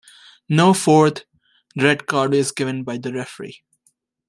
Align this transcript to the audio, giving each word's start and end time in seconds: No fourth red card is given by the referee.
No 0.49 0.73
fourth 0.73 1.25
red 1.77 2.07
card 2.07 2.33
is 2.33 2.51
given 2.51 2.81
by 2.83 2.97
the 2.97 3.13
referee. 3.13 3.61